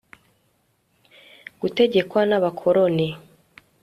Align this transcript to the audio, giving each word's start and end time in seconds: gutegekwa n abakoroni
gutegekwa 1.59 2.21
n 2.29 2.31
abakoroni 2.37 3.07